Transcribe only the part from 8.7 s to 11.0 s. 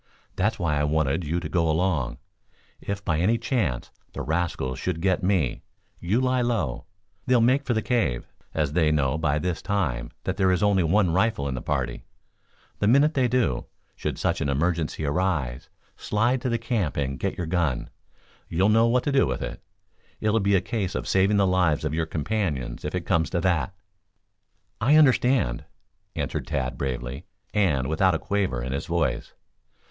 they know, by this time, that there is only